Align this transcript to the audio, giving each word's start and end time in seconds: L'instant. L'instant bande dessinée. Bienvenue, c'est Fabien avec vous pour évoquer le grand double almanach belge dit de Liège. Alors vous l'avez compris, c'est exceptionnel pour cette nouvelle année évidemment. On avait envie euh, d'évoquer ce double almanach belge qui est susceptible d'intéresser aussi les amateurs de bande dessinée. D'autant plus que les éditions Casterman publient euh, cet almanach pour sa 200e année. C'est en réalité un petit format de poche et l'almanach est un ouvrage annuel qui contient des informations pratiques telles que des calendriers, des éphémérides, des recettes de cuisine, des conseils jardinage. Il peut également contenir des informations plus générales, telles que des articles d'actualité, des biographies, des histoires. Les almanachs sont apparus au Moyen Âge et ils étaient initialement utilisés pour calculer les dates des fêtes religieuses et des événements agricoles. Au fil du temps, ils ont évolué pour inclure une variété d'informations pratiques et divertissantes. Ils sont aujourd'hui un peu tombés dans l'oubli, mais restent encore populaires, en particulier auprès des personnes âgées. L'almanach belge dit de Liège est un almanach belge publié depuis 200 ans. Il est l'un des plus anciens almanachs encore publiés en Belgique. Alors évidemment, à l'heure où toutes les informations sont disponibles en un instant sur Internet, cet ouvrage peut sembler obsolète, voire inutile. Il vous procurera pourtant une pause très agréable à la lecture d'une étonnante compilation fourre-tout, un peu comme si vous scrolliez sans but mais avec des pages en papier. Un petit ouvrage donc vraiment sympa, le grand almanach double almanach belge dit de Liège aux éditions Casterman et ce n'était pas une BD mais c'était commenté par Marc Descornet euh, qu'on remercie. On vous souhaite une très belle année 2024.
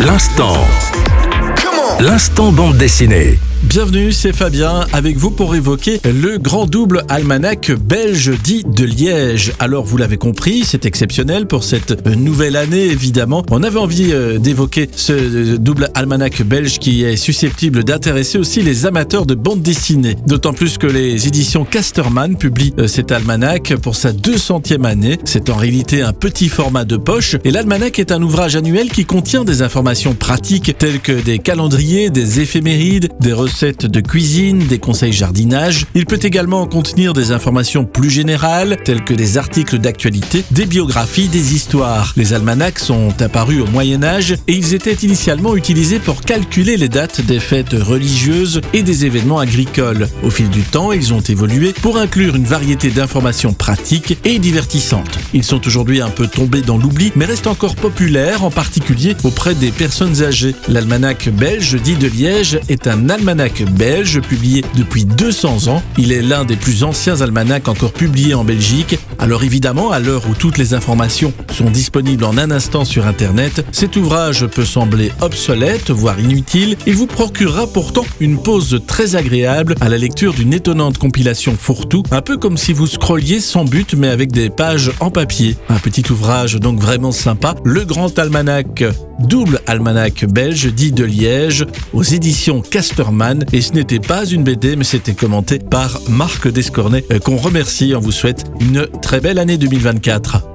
L'instant. 0.00 0.54
L'instant 2.00 2.52
bande 2.52 2.78
dessinée. 2.78 3.38
Bienvenue, 3.62 4.10
c'est 4.10 4.32
Fabien 4.32 4.86
avec 4.94 5.18
vous 5.18 5.30
pour 5.30 5.54
évoquer 5.54 6.00
le 6.02 6.38
grand 6.38 6.64
double 6.64 7.04
almanach 7.10 7.70
belge 7.72 8.32
dit 8.42 8.64
de 8.64 8.86
Liège. 8.86 9.52
Alors 9.58 9.84
vous 9.84 9.98
l'avez 9.98 10.16
compris, 10.16 10.64
c'est 10.64 10.86
exceptionnel 10.86 11.46
pour 11.46 11.62
cette 11.62 12.06
nouvelle 12.06 12.56
année 12.56 12.86
évidemment. 12.86 13.44
On 13.50 13.62
avait 13.62 13.78
envie 13.78 14.12
euh, 14.12 14.38
d'évoquer 14.38 14.88
ce 14.96 15.56
double 15.56 15.90
almanach 15.94 16.40
belge 16.40 16.78
qui 16.78 17.04
est 17.04 17.16
susceptible 17.16 17.84
d'intéresser 17.84 18.38
aussi 18.38 18.62
les 18.62 18.86
amateurs 18.86 19.26
de 19.26 19.34
bande 19.34 19.60
dessinée. 19.60 20.16
D'autant 20.26 20.54
plus 20.54 20.78
que 20.78 20.86
les 20.86 21.28
éditions 21.28 21.66
Casterman 21.66 22.38
publient 22.38 22.72
euh, 22.78 22.88
cet 22.88 23.12
almanach 23.12 23.76
pour 23.76 23.94
sa 23.94 24.12
200e 24.12 24.86
année. 24.86 25.18
C'est 25.24 25.50
en 25.50 25.56
réalité 25.56 26.00
un 26.00 26.14
petit 26.14 26.48
format 26.48 26.86
de 26.86 26.96
poche 26.96 27.36
et 27.44 27.50
l'almanach 27.50 27.98
est 27.98 28.10
un 28.10 28.22
ouvrage 28.22 28.56
annuel 28.56 28.88
qui 28.88 29.04
contient 29.04 29.44
des 29.44 29.60
informations 29.60 30.14
pratiques 30.14 30.78
telles 30.78 31.00
que 31.00 31.12
des 31.12 31.38
calendriers, 31.38 32.08
des 32.08 32.40
éphémérides, 32.40 33.10
des 33.20 33.34
recettes 33.34 33.49
de 33.60 34.00
cuisine, 34.00 34.66
des 34.66 34.78
conseils 34.78 35.12
jardinage. 35.12 35.86
Il 35.94 36.06
peut 36.06 36.18
également 36.22 36.66
contenir 36.66 37.12
des 37.12 37.32
informations 37.32 37.84
plus 37.84 38.08
générales, 38.08 38.78
telles 38.84 39.04
que 39.04 39.12
des 39.12 39.38
articles 39.38 39.78
d'actualité, 39.78 40.44
des 40.50 40.66
biographies, 40.66 41.28
des 41.28 41.54
histoires. 41.54 42.12
Les 42.16 42.32
almanachs 42.32 42.78
sont 42.78 43.12
apparus 43.20 43.60
au 43.60 43.66
Moyen 43.66 44.02
Âge 44.02 44.32
et 44.46 44.54
ils 44.54 44.72
étaient 44.72 44.94
initialement 44.94 45.56
utilisés 45.56 45.98
pour 45.98 46.22
calculer 46.22 46.76
les 46.76 46.88
dates 46.88 47.20
des 47.20 47.40
fêtes 47.40 47.74
religieuses 47.74 48.60
et 48.72 48.82
des 48.82 49.04
événements 49.04 49.40
agricoles. 49.40 50.08
Au 50.22 50.30
fil 50.30 50.48
du 50.48 50.62
temps, 50.62 50.92
ils 50.92 51.12
ont 51.12 51.20
évolué 51.20 51.74
pour 51.82 51.98
inclure 51.98 52.36
une 52.36 52.44
variété 52.44 52.90
d'informations 52.90 53.52
pratiques 53.52 54.16
et 54.24 54.38
divertissantes. 54.38 55.18
Ils 55.34 55.44
sont 55.44 55.66
aujourd'hui 55.66 56.00
un 56.00 56.10
peu 56.10 56.28
tombés 56.28 56.62
dans 56.62 56.78
l'oubli, 56.78 57.12
mais 57.16 57.26
restent 57.26 57.46
encore 57.46 57.74
populaires, 57.74 58.44
en 58.44 58.50
particulier 58.50 59.16
auprès 59.24 59.54
des 59.54 59.70
personnes 59.70 60.22
âgées. 60.22 60.54
L'almanach 60.68 61.28
belge 61.28 61.76
dit 61.82 61.96
de 61.96 62.06
Liège 62.06 62.58
est 62.68 62.86
un 62.86 63.10
almanach 63.10 63.39
belge 63.48 64.20
publié 64.20 64.64
depuis 64.76 65.04
200 65.04 65.68
ans. 65.68 65.82
Il 65.96 66.12
est 66.12 66.20
l'un 66.20 66.44
des 66.44 66.56
plus 66.56 66.84
anciens 66.84 67.20
almanachs 67.20 67.68
encore 67.68 67.92
publiés 67.92 68.34
en 68.34 68.44
Belgique. 68.44 68.98
Alors 69.18 69.44
évidemment, 69.44 69.90
à 69.90 69.98
l'heure 69.98 70.22
où 70.28 70.34
toutes 70.34 70.58
les 70.58 70.74
informations 70.74 71.32
sont 71.52 71.70
disponibles 71.70 72.24
en 72.24 72.36
un 72.36 72.50
instant 72.50 72.84
sur 72.84 73.06
Internet, 73.06 73.64
cet 73.72 73.96
ouvrage 73.96 74.46
peut 74.46 74.64
sembler 74.64 75.12
obsolète, 75.20 75.90
voire 75.90 76.20
inutile. 76.20 76.76
Il 76.86 76.96
vous 76.96 77.06
procurera 77.06 77.66
pourtant 77.66 78.04
une 78.20 78.40
pause 78.42 78.80
très 78.86 79.16
agréable 79.16 79.74
à 79.80 79.88
la 79.88 79.96
lecture 79.96 80.34
d'une 80.34 80.52
étonnante 80.52 80.98
compilation 80.98 81.56
fourre-tout, 81.58 82.02
un 82.10 82.22
peu 82.22 82.36
comme 82.36 82.56
si 82.56 82.72
vous 82.72 82.86
scrolliez 82.86 83.40
sans 83.40 83.64
but 83.64 83.94
mais 83.94 84.08
avec 84.08 84.32
des 84.32 84.50
pages 84.50 84.90
en 85.00 85.10
papier. 85.10 85.56
Un 85.68 85.78
petit 85.78 86.10
ouvrage 86.10 86.56
donc 86.56 86.80
vraiment 86.80 87.12
sympa, 87.12 87.54
le 87.64 87.84
grand 87.84 88.18
almanach 88.18 88.84
double 89.20 89.60
almanach 89.66 90.24
belge 90.24 90.72
dit 90.72 90.92
de 90.92 91.04
Liège 91.04 91.66
aux 91.92 92.02
éditions 92.02 92.62
Casterman 92.62 93.29
et 93.52 93.60
ce 93.60 93.72
n'était 93.72 94.00
pas 94.00 94.24
une 94.26 94.42
BD 94.44 94.76
mais 94.76 94.84
c'était 94.84 95.14
commenté 95.14 95.58
par 95.58 96.00
Marc 96.08 96.48
Descornet 96.48 97.04
euh, 97.10 97.18
qu'on 97.18 97.36
remercie. 97.36 97.94
On 97.96 98.00
vous 98.00 98.12
souhaite 98.12 98.44
une 98.60 98.86
très 99.00 99.20
belle 99.20 99.38
année 99.38 99.58
2024. 99.58 100.49